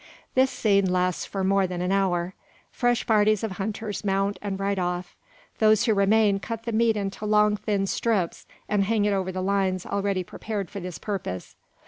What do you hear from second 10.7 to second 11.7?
for this purpose.